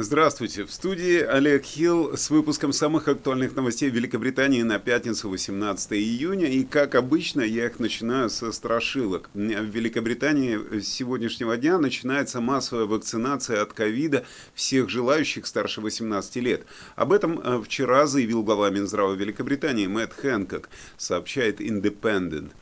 [0.00, 0.64] Здравствуйте.
[0.64, 6.46] В студии Олег Хилл с выпуском самых актуальных новостей Великобритании на пятницу 18 июня.
[6.46, 9.28] И как обычно, я их начинаю со страшилок.
[9.34, 14.24] В Великобритании с сегодняшнего дня начинается массовая вакцинация от ковида
[14.54, 16.64] всех желающих старше 18 лет.
[16.94, 22.52] Об этом э, вчера заявил глава Минздрава Великобритании Мэтт Хэнкок, сообщает Independent.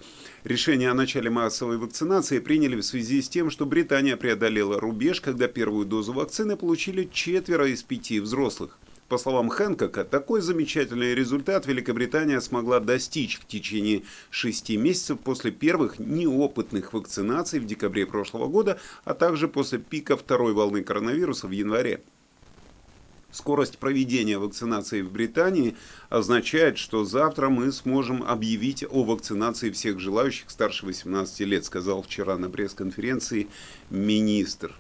[0.47, 5.49] Решение о начале массовой вакцинации приняли в связи с тем, что Британия преодолела рубеж, когда
[5.49, 8.79] первую дозу вакцины получили четверо из пяти взрослых.
[9.09, 15.99] По словам Хэнкока, такой замечательный результат Великобритания смогла достичь в течение шести месяцев после первых
[15.99, 22.03] неопытных вакцинаций в декабре прошлого года, а также после пика второй волны коронавируса в январе.
[23.31, 25.77] Скорость проведения вакцинации в Британии
[26.09, 32.39] означает, что завтра мы сможем объявить о вакцинации всех желающих старше 18 лет, сказал вчера
[32.39, 33.49] на пресс-конференции
[33.91, 34.75] министр.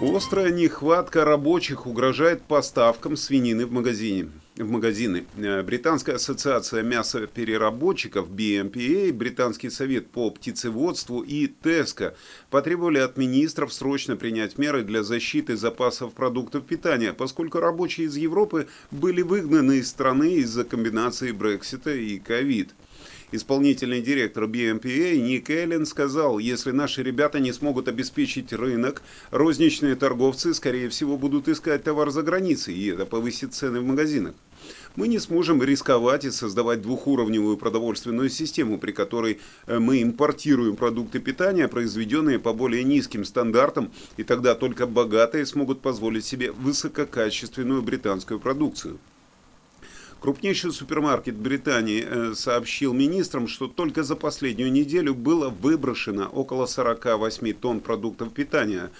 [0.00, 5.24] Острая нехватка рабочих угрожает поставкам свинины в магазине в магазины.
[5.36, 12.14] Э, Британская ассоциация мясопереработчиков BMPA, Британский совет по птицеводству и ТЭСКО
[12.50, 18.68] потребовали от министров срочно принять меры для защиты запасов продуктов питания, поскольку рабочие из Европы
[18.90, 22.74] были выгнаны из страны из-за комбинации Брексита и ковид.
[23.32, 30.54] Исполнительный директор BMPA Ник Эллен сказал, если наши ребята не смогут обеспечить рынок, розничные торговцы,
[30.54, 34.34] скорее всего, будут искать товар за границей, и это повысит цены в магазинах.
[34.96, 41.18] Мы не сможем рисковать и создавать двухуровневую продовольственную систему, при которой э, мы импортируем продукты
[41.18, 48.38] питания, произведенные по более низким стандартам, и тогда только богатые смогут позволить себе высококачественную британскую
[48.38, 48.98] продукцию.
[50.24, 57.52] Крупнейший супермаркет Британии э, сообщил министрам, что только за последнюю неделю было выброшено около 48
[57.52, 58.90] тонн продуктов питания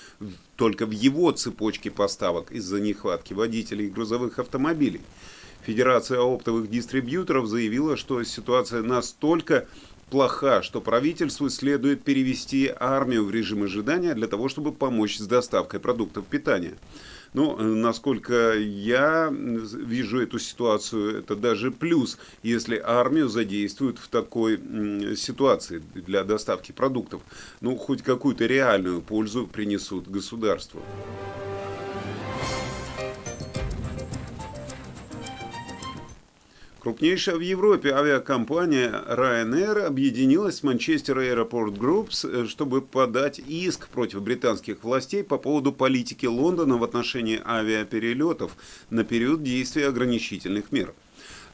[0.57, 5.01] только в его цепочке поставок из-за нехватки водителей грузовых автомобилей.
[5.63, 9.67] Федерация оптовых дистрибьюторов заявила, что ситуация настолько
[10.15, 15.81] плоха, что правительству следует перевести армию в режим ожидания для того, чтобы помочь с доставкой
[15.81, 16.75] продуктов питания.
[17.33, 24.61] Но, ну, насколько я вижу эту ситуацию, это даже плюс, если армию задействуют в такой
[25.17, 27.21] ситуации для доставки продуктов.
[27.61, 30.81] Ну, хоть какую-то реальную пользу принесут государству.
[36.85, 44.21] Крупнейшая в Европе авиакомпания Ryanair объединилась с Manchester Airport Groups, э, чтобы подать иск против
[44.21, 48.55] британских властей по поводу политики Лондона в отношении авиаперелетов
[48.91, 50.93] на период действия ограничительных мер.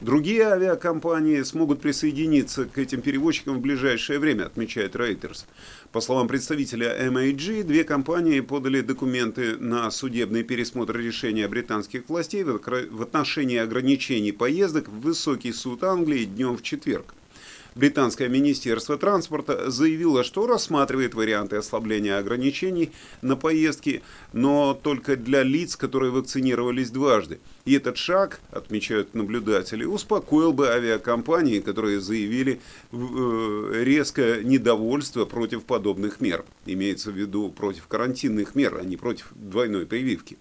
[0.01, 5.45] Другие авиакомпании смогут присоединиться к этим перевозчикам в ближайшее время, отмечает Reuters.
[5.91, 13.01] По словам представителя MAG, две компании подали документы на судебный пересмотр решения британских властей в
[13.03, 17.13] отношении ограничений поездок в высокий суд Англии днем в четверг.
[17.73, 24.01] Британское министерство транспорта заявило, что рассматривает варианты ослабления ограничений на поездки,
[24.33, 27.39] но только для лиц, которые вакцинировались дважды.
[27.63, 32.59] И этот шаг, отмечают наблюдатели, успокоил бы авиакомпании, которые заявили
[32.91, 36.43] э, резкое недовольство против подобных мер.
[36.65, 40.37] Имеется в виду против карантинных мер, а не против двойной прививки.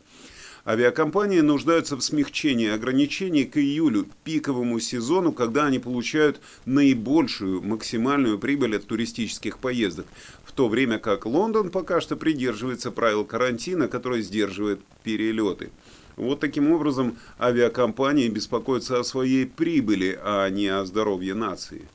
[0.67, 8.77] Авиакомпании нуждаются в смягчении ограничений к июлю, пиковому сезону, когда они получают наибольшую максимальную прибыль
[8.77, 10.07] от туристических поездок,
[10.45, 15.71] в то время как Лондон пока что придерживается правил карантина, который сдерживает перелеты.
[16.17, 21.89] Вот таким образом авиакомпании беспокоятся о своей прибыли, а не о здоровье нации.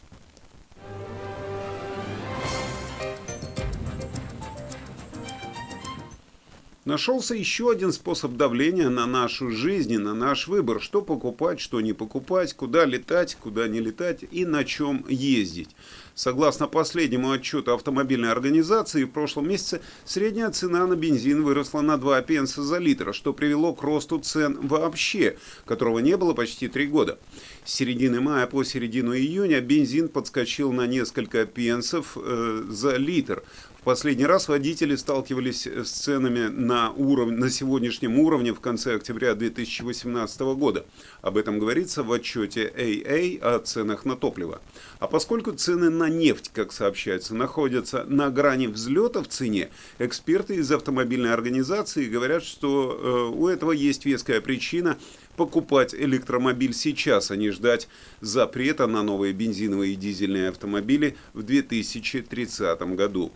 [6.85, 11.93] Нашелся еще один способ давления на нашу жизнь, на наш выбор, что покупать, что не
[11.93, 15.69] покупать, куда летать, куда не летать и на чем ездить.
[16.13, 22.21] Согласно последнему отчету автомобильной организации, в прошлом месяце средняя цена на бензин выросла на 2
[22.21, 27.17] пенса за литр, что привело к росту цен вообще, которого не было почти 3 года.
[27.65, 33.41] С середины мая по середину июня бензин подскочил на несколько пенсов э, за литр
[33.85, 37.29] Последний раз водители сталкивались с ценами на, уров...
[37.29, 40.87] на сегодняшнем уровне в конце октября 2018 года.
[41.21, 44.59] Об этом говорится в отчете AA о ценах на топливо.
[44.97, 49.69] А поскольку цены на нефть, как сообщается, находятся на грани взлета в цене,
[49.99, 54.97] эксперты из автомобильной организации говорят, что э, у этого есть веская причина
[55.35, 57.87] покупать электромобиль сейчас, а не ждать
[58.21, 63.31] запрета на новые бензиновые и дизельные автомобили в 2030 году.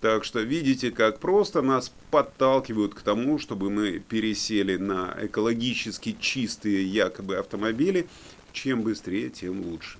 [0.00, 6.86] Так что видите, как просто нас подталкивают к тому, чтобы мы пересели на экологически чистые
[6.86, 8.08] якобы автомобили.
[8.52, 9.98] Чем быстрее, тем лучше.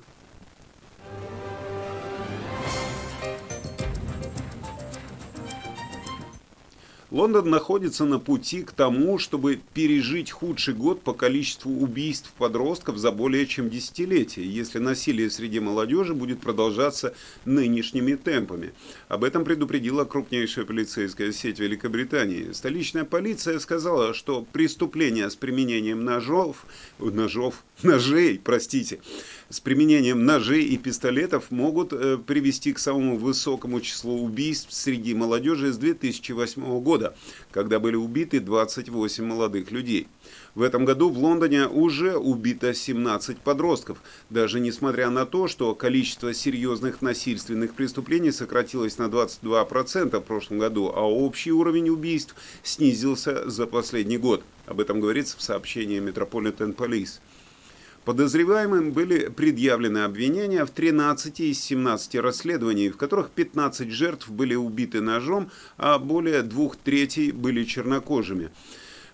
[7.10, 13.10] Лондон находится на пути к тому, чтобы пережить худший год по количеству убийств подростков за
[13.10, 17.14] более чем десятилетие, если насилие среди молодежи будет продолжаться
[17.44, 18.72] нынешними темпами.
[19.08, 22.52] Об этом предупредила крупнейшая полицейская сеть Великобритании.
[22.52, 26.64] Столичная полиция сказала, что преступления с применением ножов,
[27.00, 29.00] ножов, ножей, простите,
[29.50, 35.72] с применением ножей и пистолетов могут э, привести к самому высокому числу убийств среди молодежи
[35.72, 37.16] с 2008 года,
[37.50, 40.06] когда были убиты 28 молодых людей.
[40.54, 46.32] В этом году в Лондоне уже убито 17 подростков, даже несмотря на то, что количество
[46.32, 53.66] серьезных насильственных преступлений сократилось на 22% в прошлом году, а общий уровень убийств снизился за
[53.66, 54.44] последний год.
[54.66, 57.18] Об этом говорится в сообщении Metropolitan Police.
[58.04, 65.02] Подозреваемым были предъявлены обвинения в 13 из 17 расследований, в которых 15 жертв были убиты
[65.02, 68.50] ножом, а более двух третей были чернокожими.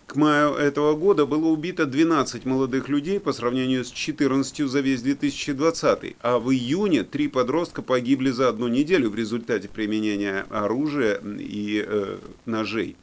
[0.06, 5.02] К маю этого года было убито 12 молодых людей по сравнению с 14 за весь
[5.02, 11.84] 2020, а в июне три подростка погибли за одну неделю в результате применения оружия и
[11.84, 12.96] э, ножей.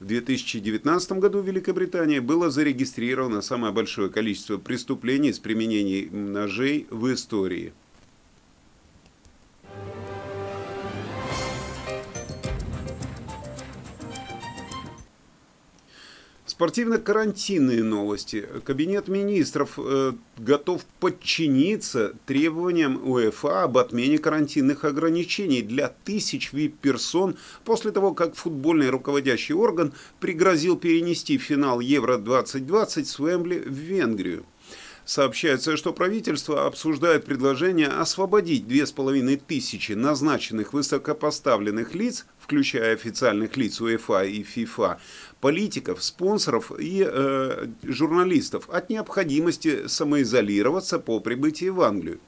[0.00, 7.12] В 2019 году в Великобритании было зарегистрировано самое большое количество преступлений с применением ножей в
[7.12, 7.72] истории.
[16.48, 18.48] Спортивно-карантинные новости.
[18.64, 27.36] Кабинет министров э, готов подчиниться требованиям УЕФА об отмене карантинных ограничений для тысяч вип-персон
[27.66, 34.46] после того, как футбольный руководящий орган пригрозил перенести финал Евро-2020 с Вембли в Венгрию.
[35.04, 44.42] Сообщается, что правительство обсуждает предложение освободить 2500 назначенных высокопоставленных лиц, включая официальных лиц УЕФА и
[44.42, 44.98] ФИФА,
[45.38, 52.20] политиков, спонсоров и э, журналистов от необходимости самоизолироваться по прибытии в Англию.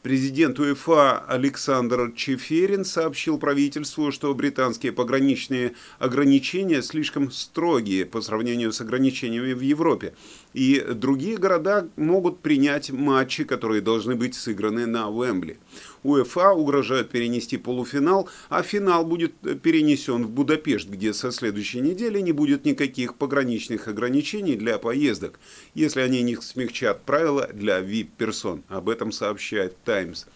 [0.00, 8.80] Президент УЕФА Александр Чеферин сообщил правительству, что британские пограничные ограничения слишком строгие по сравнению с
[8.80, 10.14] ограничениями в Европе,
[10.56, 15.58] и другие города могут принять матчи, которые должны быть сыграны на Уэмбли.
[16.02, 22.32] УЕФА угрожает перенести полуфинал, а финал будет перенесен в Будапешт, где со следующей недели не
[22.32, 25.38] будет никаких пограничных ограничений для поездок,
[25.74, 28.62] если они не смягчат правила для VIP-персон.
[28.68, 30.26] Об этом сообщает Times.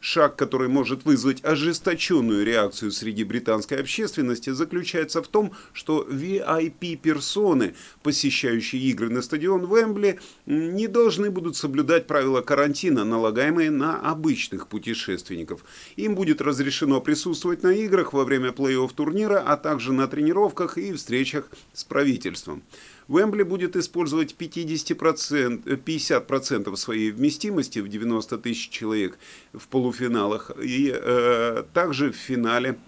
[0.00, 7.74] Шаг, который может вызвать ожесточенную реакцию среди британской общественности, заключается в том, что VIP-персоны,
[8.04, 15.64] посещающие игры на стадион Вембли, не должны будут соблюдать правила карантина, налагаемые на обычных путешественников.
[15.96, 20.92] Им будет разрешено присутствовать на играх во время плей-офф турнира, а также на тренировках и
[20.92, 22.62] встречах с правительством.
[23.08, 29.18] Вембли будет использовать 50%, 50% своей вместимости в 90 тысяч человек
[29.52, 32.78] в полуфиналах и э, также в финале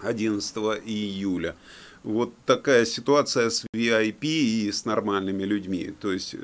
[0.00, 1.56] 11 июля.
[2.02, 5.92] Вот такая ситуация с VIP и с нормальными людьми.
[6.00, 6.34] То есть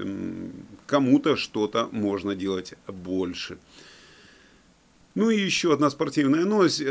[0.86, 3.56] кому-то что-то можно делать больше.
[5.14, 6.82] Ну и еще одна спортивная новость.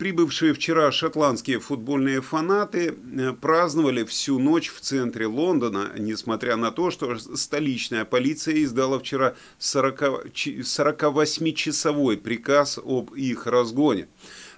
[0.00, 6.90] Прибывшие вчера шотландские футбольные фанаты э, праздновали всю ночь в центре Лондона, несмотря на то,
[6.90, 14.08] что столичная полиция издала вчера 48-часовой приказ об их разгоне.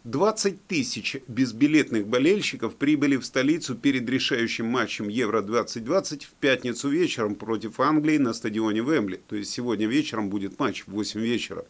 [0.04, 7.80] 20 тысяч безбилетных болельщиков прибыли в столицу перед решающим матчем Евро-2020 в пятницу вечером против
[7.80, 9.20] Англии на стадионе Вембли.
[9.28, 11.64] То есть сегодня вечером будет матч в 8 вечера.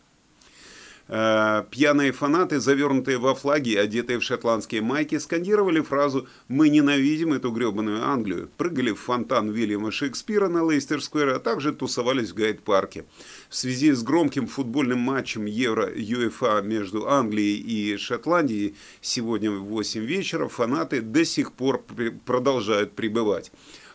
[1.08, 7.50] Э, пьяные фанаты, завернутые во флаги, одетые в шотландские майки, скандировали фразу «Мы ненавидим эту
[7.50, 13.04] гребаную Англию», прыгали в фонтан Вильяма Шекспира на Лейстер-сквер, а также тусовались в Гайд-парке.
[13.48, 20.48] В связи с громким футбольным матчем Евро-ЮЭФА между Англией и Шотландией сегодня в 8 вечера
[20.48, 21.84] фанаты до сих пор
[22.24, 23.50] продолжают пребывать.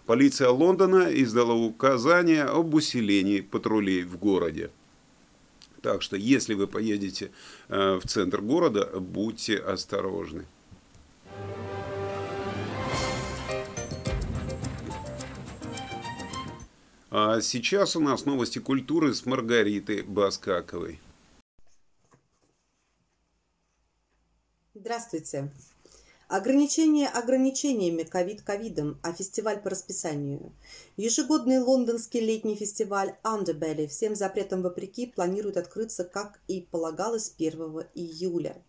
[0.05, 4.69] Полиция Лондона издала указание об усилении патрулей в городе.
[5.87, 7.31] Так что, если вы поедете
[7.69, 10.45] э, в центр города, будьте осторожны.
[17.09, 20.99] А сейчас у нас новости культуры с Маргаритой Баскаковой.
[24.73, 25.49] Здравствуйте.
[26.29, 30.51] Ограничения ограничениями, ковид ковидом, а фестиваль по расписанию.
[30.97, 38.61] Ежегодный лондонский летний фестиваль Underbelly всем запретам вопреки планирует открыться, как и полагалось, 1 июля.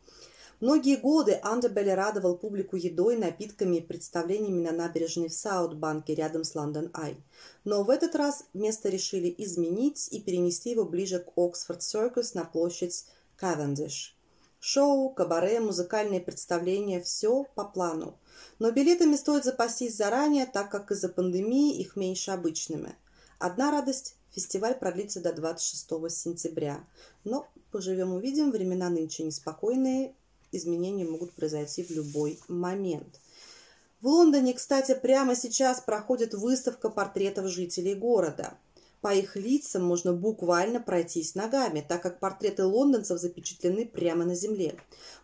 [0.61, 6.55] Многие годы Underbelly радовал публику едой, напитками и представлениями на набережной в Саутбанке рядом с
[6.55, 7.17] Лондон Ай.
[7.65, 12.45] Но в этот раз место решили изменить и перенести его ближе к Оксфорд Circus на
[12.45, 13.05] площадь
[13.37, 14.18] Кавендиш.
[14.61, 18.19] Шоу, кабаре, музыкальные представления– все по плану.
[18.59, 22.97] Но билетами стоит запастись заранее, так как из-за пандемии их меньше обычными.
[23.39, 26.85] Одна радость– фестиваль продлится до 26 сентября.
[27.23, 30.15] Но, поживем увидим, времена нынче неспокойные,
[30.51, 33.21] изменения могут произойти в любой момент.
[34.01, 38.59] В Лондоне, кстати, прямо сейчас проходит выставка портретов жителей города–
[39.01, 44.79] по их лицам можно буквально пройтись ногами, так как портреты лондонцев запечатлены прямо на земле.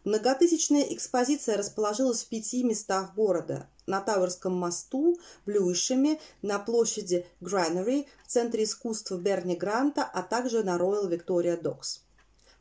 [0.04, 3.69] Многотысячная экспозиция расположилась в пяти местах города.
[3.87, 10.62] На Тауэрском мосту, в Льюишеме, на площади Гранери, в Центре искусства Берни Гранта, а также
[10.62, 12.03] на Royal Victoria Docks.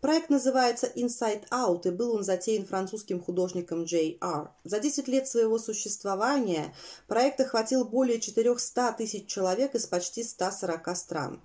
[0.03, 3.86] Проект называется Inside Out, и был он затеян французским художником
[4.19, 4.51] Ар.
[4.65, 6.75] За 10 лет своего существования
[7.07, 11.41] проект охватил более 400 тысяч человек из почти 140 стран.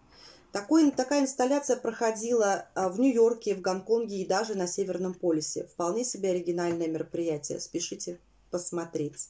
[0.50, 5.68] Такой, такая инсталляция проходила а, в Нью-Йорке, в Гонконге и даже на Северном полюсе.
[5.68, 7.60] Вполне себе оригинальное мероприятие.
[7.60, 8.18] Спешите
[8.50, 9.28] посмотреть.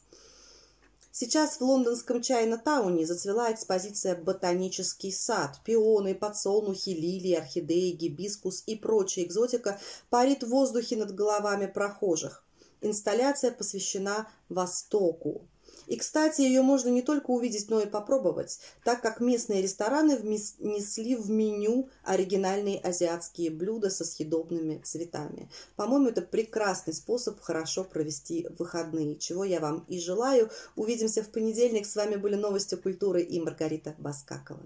[1.20, 5.58] Сейчас в лондонском Чайна-тауне зацвела экспозиция «Ботанический сад».
[5.64, 12.44] Пионы, подсолнухи, лилии, орхидеи, гибискус и прочая экзотика парит в воздухе над головами прохожих.
[12.82, 15.42] Инсталляция посвящена Востоку.
[15.88, 21.16] И, кстати, ее можно не только увидеть, но и попробовать, так как местные рестораны внесли
[21.16, 25.48] в меню оригинальные азиатские блюда со съедобными цветами.
[25.76, 30.50] По-моему, это прекрасный способ хорошо провести выходные, чего я вам и желаю.
[30.76, 31.86] Увидимся в понедельник.
[31.86, 34.60] С вами были новости культуры и Маргарита Баскакова.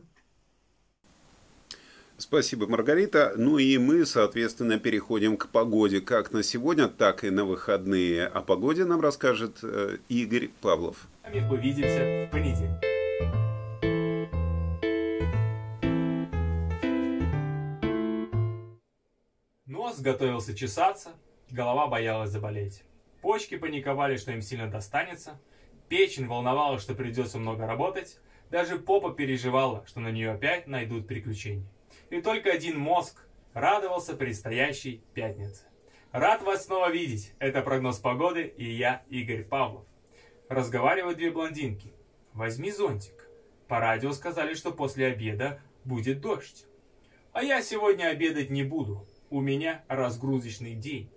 [2.22, 3.32] Спасибо, Маргарита.
[3.36, 8.26] Ну и мы, соответственно, переходим к погоде как на сегодня, так и на выходные.
[8.26, 11.08] О погоде нам расскажет э, Игорь Павлов.
[11.50, 12.80] Увидимся в понедельник.
[19.66, 21.10] Нос готовился чесаться,
[21.50, 22.84] голова боялась заболеть.
[23.20, 25.40] Почки паниковали, что им сильно достанется.
[25.88, 28.20] Печень волновала, что придется много работать.
[28.48, 31.66] Даже попа переживала, что на нее опять найдут приключения
[32.12, 35.64] и только один мозг радовался предстоящей пятнице.
[36.12, 37.32] Рад вас снова видеть.
[37.38, 39.86] Это прогноз погоды и я, Игорь Павлов.
[40.50, 41.94] Разговаривают две блондинки.
[42.34, 43.30] Возьми зонтик.
[43.66, 46.66] По радио сказали, что после обеда будет дождь.
[47.32, 49.06] А я сегодня обедать не буду.
[49.30, 51.10] У меня разгрузочный день.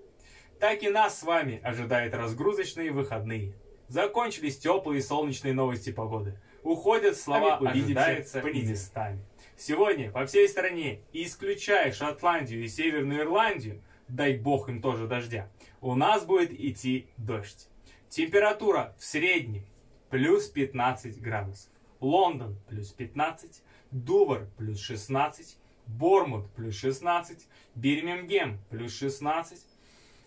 [0.62, 3.54] Так и нас с вами ожидает разгрузочные выходные.
[3.90, 6.40] Закончились теплые солнечные новости погоды.
[6.64, 9.26] Уходят слова «ожидается» и местами.
[9.58, 15.96] Сегодня по всей стране, исключая Шотландию и Северную Ирландию, дай бог им тоже дождя, у
[15.96, 17.70] нас будет идти дождь.
[18.10, 19.66] Температура в среднем
[20.10, 21.72] плюс 15 градусов.
[22.02, 25.58] Лондон плюс 15, Дувр плюс 16,
[25.88, 29.60] Бормут плюс 16, Бирмингем плюс 16,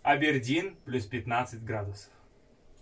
[0.02, 2.10] Абердин плюс 15 градусов.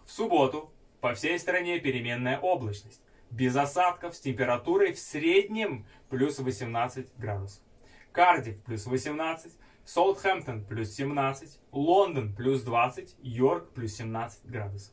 [0.04, 3.00] В субботу по всей стране переменная облачность
[3.36, 7.62] без осадков с температурой в среднем плюс 18 градусов.
[8.10, 9.52] Кардив плюс 18,
[9.84, 14.92] Солтхэмптон плюс 17, Лондон плюс 20, Йорк плюс 17 градусов.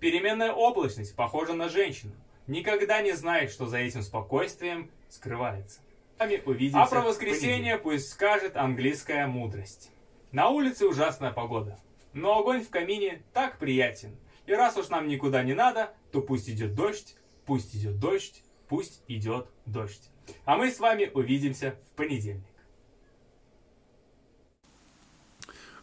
[0.00, 2.12] Переменная облачность похожа на женщину.
[2.48, 5.80] Никогда не знает, что за этим спокойствием скрывается.
[6.18, 9.90] А про воскресенье пусть скажет английская мудрость.
[10.32, 11.78] На улице ужасная погода,
[12.12, 14.16] но огонь в камине так приятен.
[14.46, 17.16] И раз уж нам никуда не надо, то пусть идет дождь,
[17.46, 20.10] Пусть идет дождь, пусть идет дождь.
[20.44, 22.42] А мы с вами увидимся в понедельник.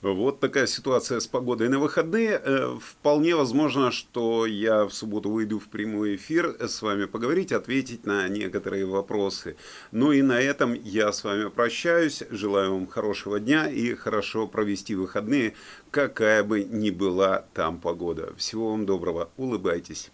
[0.01, 2.31] Вот такая ситуация с погодой на выходные.
[2.43, 8.05] Э, вполне возможно, что я в субботу выйду в прямой эфир с вами поговорить, ответить
[8.05, 9.55] на некоторые вопросы.
[9.93, 12.21] Ну и на этом я с вами прощаюсь.
[12.29, 15.53] Желаю вам хорошего дня и хорошо провести выходные,
[15.89, 18.35] какая бы ни была там погода.
[18.35, 19.29] Всего вам доброго.
[19.37, 20.11] Улыбайтесь.